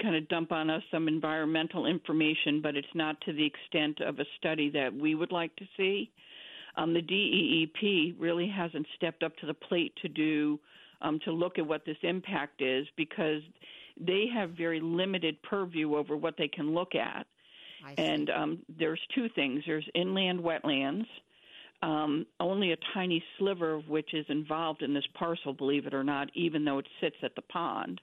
kind 0.00 0.16
of 0.16 0.26
dump 0.28 0.50
on 0.50 0.70
us 0.70 0.82
some 0.90 1.08
environmental 1.08 1.84
information, 1.84 2.62
but 2.62 2.74
it's 2.74 2.94
not 2.94 3.20
to 3.22 3.34
the 3.34 3.44
extent 3.44 4.00
of 4.00 4.18
a 4.18 4.24
study 4.38 4.70
that 4.70 4.94
we 4.94 5.14
would 5.14 5.30
like 5.30 5.54
to 5.56 5.66
see. 5.76 6.10
Um, 6.78 6.94
the 6.94 7.02
DEEP 7.02 8.16
really 8.18 8.48
hasn't 8.48 8.86
stepped 8.96 9.22
up 9.22 9.36
to 9.38 9.46
the 9.46 9.52
plate 9.52 9.92
to 10.00 10.08
do 10.08 10.58
um, 11.02 11.20
to 11.26 11.32
look 11.32 11.58
at 11.58 11.66
what 11.66 11.84
this 11.84 11.98
impact 12.02 12.62
is 12.62 12.86
because 12.96 13.42
they 14.00 14.24
have 14.32 14.50
very 14.52 14.80
limited 14.80 15.36
purview 15.42 15.96
over 15.96 16.16
what 16.16 16.36
they 16.38 16.48
can 16.48 16.72
look 16.72 16.94
at. 16.94 17.26
And 17.98 18.30
um, 18.30 18.58
there's 18.78 19.00
two 19.14 19.28
things: 19.34 19.64
there's 19.66 19.86
inland 19.94 20.40
wetlands 20.40 21.06
um, 21.82 22.26
only 22.40 22.72
a 22.72 22.76
tiny 22.94 23.22
sliver 23.38 23.74
of 23.74 23.88
which 23.88 24.14
is 24.14 24.24
involved 24.28 24.82
in 24.82 24.94
this 24.94 25.06
parcel, 25.14 25.52
believe 25.52 25.86
it 25.86 25.94
or 25.94 26.04
not, 26.04 26.28
even 26.34 26.64
though 26.64 26.78
it 26.78 26.86
sits 27.00 27.16
at 27.22 27.34
the 27.34 27.42
pond. 27.42 28.00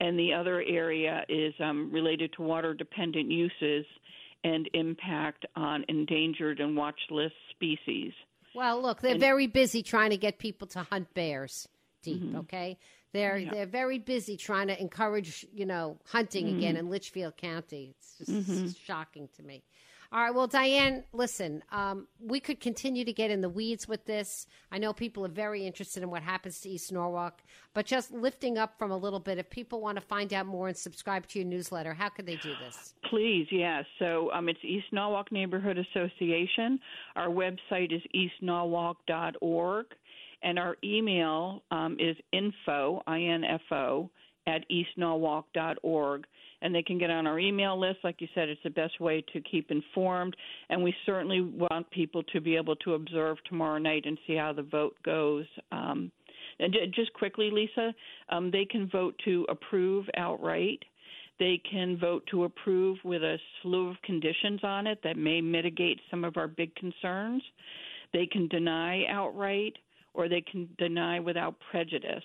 And 0.00 0.18
the 0.18 0.32
other 0.32 0.62
area 0.66 1.24
is 1.28 1.54
um, 1.60 1.90
related 1.92 2.32
to 2.34 2.42
water 2.42 2.74
dependent 2.74 3.30
uses 3.30 3.84
and 4.42 4.68
impact 4.74 5.46
on 5.56 5.84
endangered 5.88 6.60
and 6.60 6.76
watch 6.76 6.98
list 7.10 7.34
species. 7.50 8.12
Well, 8.54 8.80
look, 8.82 9.00
they're 9.00 9.12
And- 9.12 9.20
very 9.20 9.46
busy 9.46 9.82
trying 9.82 10.10
to 10.10 10.16
get 10.16 10.38
people 10.38 10.66
to 10.68 10.82
hunt 10.82 11.12
bears 11.14 11.68
deep, 12.02 12.22
Mm-hmm. 12.22 12.36
okay? 12.38 12.78
They're 13.12 13.44
they're 13.48 13.66
very 13.66 14.00
busy 14.00 14.36
trying 14.36 14.66
to 14.66 14.80
encourage, 14.80 15.46
you 15.54 15.66
know, 15.66 15.98
hunting 16.06 16.46
Mm-hmm. 16.46 16.58
again 16.58 16.76
in 16.76 16.90
Litchfield 16.90 17.36
County. 17.36 17.94
It's 17.96 18.18
just 18.28 18.80
shocking 18.84 19.28
to 19.36 19.42
me. 19.44 19.62
All 20.14 20.20
right, 20.20 20.32
well, 20.32 20.46
Diane, 20.46 21.02
listen, 21.12 21.64
um, 21.72 22.06
we 22.20 22.38
could 22.38 22.60
continue 22.60 23.04
to 23.04 23.12
get 23.12 23.32
in 23.32 23.40
the 23.40 23.48
weeds 23.48 23.88
with 23.88 24.04
this. 24.04 24.46
I 24.70 24.78
know 24.78 24.92
people 24.92 25.26
are 25.26 25.28
very 25.28 25.66
interested 25.66 26.04
in 26.04 26.10
what 26.10 26.22
happens 26.22 26.60
to 26.60 26.68
East 26.68 26.92
Norwalk, 26.92 27.42
but 27.74 27.84
just 27.84 28.12
lifting 28.12 28.56
up 28.56 28.78
from 28.78 28.92
a 28.92 28.96
little 28.96 29.18
bit, 29.18 29.38
if 29.38 29.50
people 29.50 29.80
want 29.80 29.98
to 29.98 30.00
find 30.00 30.32
out 30.32 30.46
more 30.46 30.68
and 30.68 30.76
subscribe 30.76 31.26
to 31.26 31.40
your 31.40 31.48
newsletter, 31.48 31.94
how 31.94 32.10
could 32.10 32.26
they 32.26 32.36
do 32.36 32.52
this? 32.64 32.94
Please, 33.10 33.48
yes. 33.50 33.86
So 33.98 34.30
um, 34.32 34.48
it's 34.48 34.60
East 34.62 34.86
Norwalk 34.92 35.32
Neighborhood 35.32 35.78
Association. 35.78 36.78
Our 37.16 37.30
website 37.30 37.92
is 37.92 38.02
eastnorwalk.org, 38.14 39.86
and 40.44 40.58
our 40.60 40.76
email 40.84 41.64
um, 41.72 41.96
is 41.98 42.16
info, 42.32 43.02
I-N-F-O, 43.08 44.10
at 44.46 44.64
eastnorwalk.org. 44.70 46.24
And 46.62 46.74
they 46.74 46.82
can 46.82 46.98
get 46.98 47.10
on 47.10 47.26
our 47.26 47.38
email 47.38 47.78
list. 47.78 47.98
Like 48.04 48.20
you 48.20 48.28
said, 48.34 48.48
it's 48.48 48.62
the 48.64 48.70
best 48.70 48.98
way 49.00 49.22
to 49.32 49.40
keep 49.40 49.70
informed. 49.70 50.34
And 50.70 50.82
we 50.82 50.94
certainly 51.04 51.42
want 51.42 51.90
people 51.90 52.22
to 52.32 52.40
be 52.40 52.56
able 52.56 52.76
to 52.76 52.94
observe 52.94 53.36
tomorrow 53.48 53.78
night 53.78 54.04
and 54.06 54.18
see 54.26 54.34
how 54.36 54.52
the 54.52 54.62
vote 54.62 54.96
goes. 55.04 55.44
Um, 55.72 56.10
and 56.58 56.72
ju- 56.72 56.86
just 56.94 57.12
quickly, 57.14 57.50
Lisa, 57.50 57.94
um, 58.30 58.50
they 58.50 58.64
can 58.64 58.88
vote 58.88 59.14
to 59.24 59.46
approve 59.48 60.06
outright. 60.16 60.82
They 61.38 61.60
can 61.68 61.98
vote 61.98 62.24
to 62.30 62.44
approve 62.44 62.98
with 63.04 63.22
a 63.22 63.38
slew 63.60 63.90
of 63.90 63.96
conditions 64.02 64.60
on 64.62 64.86
it 64.86 65.00
that 65.02 65.16
may 65.16 65.40
mitigate 65.40 66.00
some 66.10 66.24
of 66.24 66.36
our 66.36 66.46
big 66.46 66.74
concerns. 66.76 67.42
They 68.12 68.26
can 68.26 68.46
deny 68.48 69.04
outright, 69.06 69.76
or 70.14 70.28
they 70.28 70.40
can 70.40 70.68
deny 70.78 71.18
without 71.18 71.56
prejudice, 71.70 72.22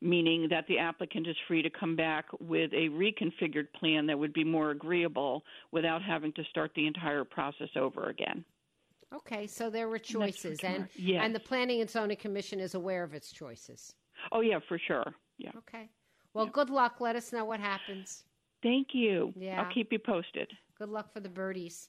meaning 0.00 0.48
that 0.50 0.66
the 0.66 0.78
applicant 0.78 1.26
is 1.26 1.36
free 1.46 1.62
to 1.62 1.70
come 1.70 1.94
back 1.96 2.26
with 2.40 2.72
a 2.72 2.88
reconfigured 2.88 3.72
plan 3.74 4.06
that 4.06 4.18
would 4.18 4.32
be 4.32 4.44
more 4.44 4.70
agreeable 4.70 5.44
without 5.72 6.02
having 6.02 6.32
to 6.32 6.44
start 6.44 6.70
the 6.74 6.86
entire 6.86 7.24
process 7.24 7.68
over 7.76 8.08
again. 8.08 8.44
Okay, 9.14 9.46
so 9.46 9.70
there 9.70 9.88
were 9.88 9.98
choices, 9.98 10.60
and. 10.62 10.88
Yes. 10.94 11.22
and 11.24 11.34
the 11.34 11.40
Planning 11.40 11.80
and 11.80 11.90
Zoning 11.90 12.16
Commission 12.16 12.60
is 12.60 12.74
aware 12.74 13.02
of 13.02 13.12
its 13.12 13.32
choices. 13.32 13.94
Oh, 14.32 14.40
yeah, 14.40 14.60
for 14.68 14.78
sure. 14.78 15.14
Yeah. 15.38 15.50
Okay. 15.58 15.88
Well, 16.32 16.46
good 16.46 16.70
luck. 16.70 17.00
Let 17.00 17.16
us 17.16 17.32
know 17.32 17.44
what 17.44 17.58
happens. 17.58 18.24
Thank 18.62 18.88
you. 18.92 19.32
Yeah. 19.36 19.60
I'll 19.60 19.72
keep 19.72 19.92
you 19.92 19.98
posted. 19.98 20.52
Good 20.78 20.90
luck 20.90 21.12
for 21.12 21.20
the 21.20 21.28
birdies. 21.28 21.88